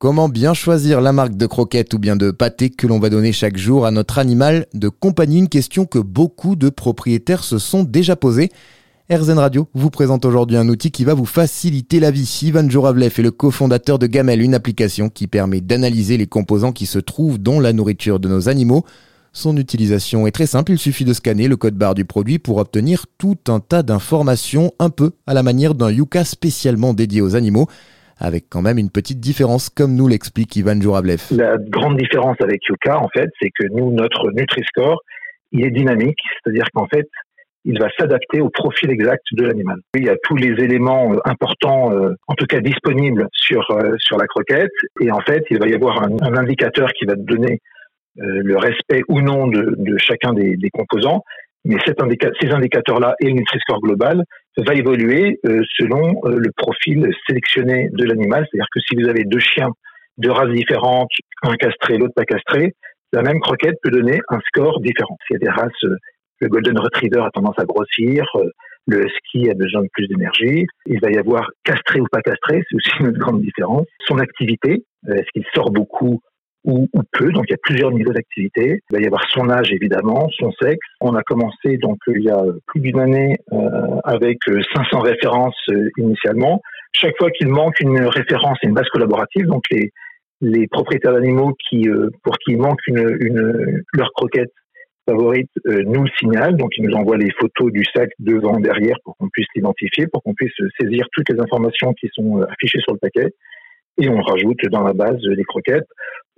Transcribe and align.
Comment 0.00 0.30
bien 0.30 0.54
choisir 0.54 1.02
la 1.02 1.12
marque 1.12 1.36
de 1.36 1.44
croquettes 1.44 1.92
ou 1.92 1.98
bien 1.98 2.16
de 2.16 2.30
pâté 2.30 2.70
que 2.70 2.86
l'on 2.86 2.98
va 2.98 3.10
donner 3.10 3.32
chaque 3.32 3.58
jour 3.58 3.84
à 3.84 3.90
notre 3.90 4.18
animal 4.18 4.64
de 4.72 4.88
compagnie? 4.88 5.40
Une 5.40 5.50
question 5.50 5.84
que 5.84 5.98
beaucoup 5.98 6.56
de 6.56 6.70
propriétaires 6.70 7.44
se 7.44 7.58
sont 7.58 7.84
déjà 7.84 8.16
posées. 8.16 8.48
RZN 9.12 9.36
Radio 9.36 9.68
vous 9.74 9.90
présente 9.90 10.24
aujourd'hui 10.24 10.56
un 10.56 10.70
outil 10.70 10.90
qui 10.90 11.04
va 11.04 11.12
vous 11.12 11.26
faciliter 11.26 12.00
la 12.00 12.10
vie. 12.10 12.40
Ivan 12.40 12.66
Jouravlev 12.70 13.12
est 13.18 13.22
le 13.22 13.30
cofondateur 13.30 13.98
de 13.98 14.06
Gamel, 14.06 14.40
une 14.40 14.54
application 14.54 15.10
qui 15.10 15.26
permet 15.26 15.60
d'analyser 15.60 16.16
les 16.16 16.26
composants 16.26 16.72
qui 16.72 16.86
se 16.86 16.98
trouvent 16.98 17.38
dans 17.38 17.60
la 17.60 17.74
nourriture 17.74 18.20
de 18.20 18.28
nos 18.30 18.48
animaux. 18.48 18.86
Son 19.34 19.58
utilisation 19.58 20.26
est 20.26 20.32
très 20.32 20.46
simple, 20.46 20.72
il 20.72 20.78
suffit 20.78 21.04
de 21.04 21.12
scanner 21.12 21.46
le 21.46 21.58
code 21.58 21.74
barre 21.74 21.94
du 21.94 22.06
produit 22.06 22.38
pour 22.38 22.56
obtenir 22.56 23.04
tout 23.18 23.36
un 23.48 23.60
tas 23.60 23.82
d'informations 23.82 24.72
un 24.78 24.88
peu 24.88 25.10
à 25.26 25.34
la 25.34 25.42
manière 25.42 25.74
d'un 25.74 25.90
Yuka 25.90 26.24
spécialement 26.24 26.94
dédié 26.94 27.20
aux 27.20 27.36
animaux 27.36 27.68
avec 28.20 28.44
quand 28.50 28.62
même 28.62 28.78
une 28.78 28.90
petite 28.90 29.18
différence, 29.18 29.70
comme 29.70 29.94
nous 29.94 30.06
l'explique 30.06 30.54
Ivan 30.56 30.80
Jouravlev. 30.80 31.22
La 31.32 31.56
grande 31.56 31.96
différence 31.96 32.36
avec 32.40 32.60
Yuka, 32.68 32.98
en 32.98 33.08
fait, 33.08 33.30
c'est 33.40 33.50
que 33.58 33.66
nous, 33.72 33.90
notre 33.92 34.30
Nutri-Score, 34.32 35.00
il 35.52 35.64
est 35.64 35.70
dynamique, 35.70 36.18
c'est-à-dire 36.42 36.66
qu'en 36.72 36.86
fait, 36.86 37.08
il 37.64 37.78
va 37.78 37.88
s'adapter 37.98 38.40
au 38.40 38.48
profil 38.48 38.90
exact 38.90 39.22
de 39.32 39.44
l'animal. 39.44 39.78
Il 39.94 40.04
y 40.04 40.08
a 40.08 40.16
tous 40.22 40.36
les 40.36 40.62
éléments 40.62 41.12
euh, 41.12 41.18
importants, 41.24 41.92
euh, 41.92 42.14
en 42.26 42.34
tout 42.34 42.46
cas 42.46 42.60
disponibles 42.60 43.28
sur 43.32 43.70
euh, 43.70 43.96
sur 43.98 44.16
la 44.16 44.26
croquette, 44.26 44.70
et 45.00 45.10
en 45.10 45.20
fait, 45.20 45.44
il 45.50 45.58
va 45.58 45.68
y 45.68 45.74
avoir 45.74 46.02
un, 46.02 46.36
indicateur 46.36 46.88
qui 46.92 47.04
va 47.06 47.14
donner 47.16 47.60
le 48.16 48.56
respect 48.58 49.02
ou 49.08 49.20
non 49.20 49.46
de, 49.46 49.76
de 49.78 49.96
chacun 49.96 50.32
des, 50.32 50.56
des, 50.56 50.68
composants. 50.70 51.22
Mais 51.64 51.76
ces 51.86 52.50
indicateurs-là 52.50 53.14
et 53.20 53.26
le 53.26 53.32
Nutri-Score 53.32 53.80
global 53.80 54.24
va 54.56 54.74
évoluer 54.74 55.38
selon 55.78 56.20
le 56.24 56.50
profil 56.56 57.06
sélectionné 57.26 57.88
de 57.92 58.04
l'animal. 58.04 58.46
C'est-à-dire 58.50 58.68
que 58.72 58.80
si 58.80 58.96
vous 58.96 59.08
avez 59.08 59.24
deux 59.24 59.40
chiens 59.40 59.70
de 60.16 60.30
races 60.30 60.50
différentes, 60.50 61.10
un 61.42 61.56
castré, 61.56 61.98
l'autre 61.98 62.14
pas 62.16 62.24
castré, 62.24 62.72
la 63.12 63.22
même 63.22 63.40
croquette 63.40 63.76
peut 63.82 63.90
donner 63.90 64.20
un 64.30 64.38
score 64.46 64.80
différent. 64.80 65.16
Il 65.28 65.34
y 65.34 65.36
a 65.36 65.38
des 65.38 65.50
races 65.50 65.84
le 66.40 66.48
Golden 66.48 66.78
Retriever 66.78 67.20
a 67.20 67.30
tendance 67.30 67.58
à 67.58 67.64
grossir, 67.64 68.24
euh, 68.36 68.50
le 68.86 69.04
Husky 69.04 69.50
a 69.50 69.54
besoin 69.54 69.82
de 69.82 69.88
plus 69.92 70.08
d'énergie. 70.08 70.66
Il 70.86 70.98
va 71.00 71.10
y 71.10 71.18
avoir 71.18 71.50
castré 71.64 72.00
ou 72.00 72.06
pas 72.10 72.22
castré, 72.22 72.62
c'est 72.68 72.76
aussi 72.76 72.90
une 73.00 73.12
grande 73.12 73.42
différence. 73.42 73.86
Son 74.06 74.18
activité, 74.18 74.84
euh, 75.08 75.14
est-ce 75.14 75.28
qu'il 75.32 75.44
sort 75.54 75.70
beaucoup 75.70 76.20
ou, 76.64 76.86
peu, 77.12 77.32
donc 77.32 77.44
il 77.48 77.52
y 77.52 77.54
a 77.54 77.60
plusieurs 77.62 77.90
niveaux 77.90 78.12
d'activité. 78.12 78.80
Il 78.90 78.96
va 78.96 79.00
y 79.00 79.06
avoir 79.06 79.24
son 79.30 79.48
âge 79.48 79.72
évidemment, 79.72 80.28
son 80.38 80.52
sexe. 80.60 80.86
On 81.00 81.14
a 81.14 81.22
commencé 81.22 81.78
donc 81.78 81.98
il 82.08 82.22
y 82.22 82.30
a 82.30 82.42
plus 82.66 82.80
d'une 82.80 83.00
année 83.00 83.38
euh, 83.52 84.00
avec 84.04 84.38
500 84.74 85.00
références 85.00 85.58
initialement. 85.96 86.60
Chaque 86.92 87.16
fois 87.18 87.30
qu'il 87.30 87.48
manque 87.48 87.80
une 87.80 88.04
référence 88.04 88.58
et 88.62 88.66
une 88.66 88.74
base 88.74 88.88
collaborative, 88.88 89.46
donc 89.46 89.62
les, 89.70 89.92
les 90.40 90.66
propriétaires 90.66 91.14
d'animaux 91.14 91.54
qui 91.68 91.88
pour 92.22 92.36
qui 92.38 92.52
il 92.52 92.58
manque 92.58 92.80
une, 92.88 93.16
une 93.20 93.82
leur 93.94 94.12
croquette 94.12 94.52
favorite 95.10 95.50
euh, 95.66 95.82
nous 95.84 96.04
le 96.04 96.10
signale, 96.18 96.56
donc 96.56 96.70
il 96.76 96.84
nous 96.86 96.94
envoie 96.94 97.16
les 97.16 97.30
photos 97.38 97.72
du 97.72 97.84
sac 97.94 98.10
devant, 98.18 98.58
derrière, 98.60 98.96
pour 99.04 99.16
qu'on 99.16 99.28
puisse 99.28 99.46
l'identifier, 99.54 100.06
pour 100.06 100.22
qu'on 100.22 100.34
puisse 100.34 100.54
saisir 100.78 101.06
toutes 101.12 101.28
les 101.30 101.40
informations 101.40 101.92
qui 101.94 102.08
sont 102.12 102.40
euh, 102.40 102.46
affichées 102.46 102.80
sur 102.80 102.92
le 102.92 102.98
paquet, 102.98 103.28
et 103.98 104.08
on 104.08 104.20
rajoute 104.20 104.64
dans 104.70 104.82
la 104.82 104.92
base 104.92 105.20
les 105.22 105.44
croquettes. 105.44 105.88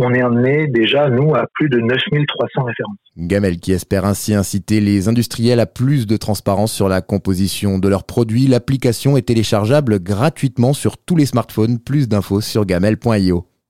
On 0.00 0.14
est 0.14 0.22
amené 0.22 0.68
déjà, 0.68 1.10
nous, 1.10 1.34
à 1.34 1.46
plus 1.54 1.68
de 1.68 1.80
9300 1.80 2.62
références. 2.62 2.96
Gamel 3.16 3.58
qui 3.58 3.72
espère 3.72 4.04
ainsi 4.04 4.32
inciter 4.32 4.80
les 4.80 5.08
industriels 5.08 5.58
à 5.58 5.66
plus 5.66 6.06
de 6.06 6.16
transparence 6.16 6.72
sur 6.72 6.88
la 6.88 7.00
composition 7.00 7.80
de 7.80 7.88
leurs 7.88 8.04
produits. 8.04 8.46
L'application 8.46 9.16
est 9.16 9.22
téléchargeable 9.22 10.00
gratuitement 10.00 10.72
sur 10.72 10.98
tous 10.98 11.16
les 11.16 11.26
smartphones. 11.26 11.80
Plus 11.80 12.08
d'infos 12.08 12.40
sur 12.40 12.64
gamel.io. 12.64 13.44